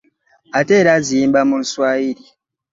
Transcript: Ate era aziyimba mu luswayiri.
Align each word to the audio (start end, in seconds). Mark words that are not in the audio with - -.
Ate 0.57 0.73
era 0.81 0.91
aziyimba 0.97 1.39
mu 1.49 1.55
luswayiri. 1.61 2.23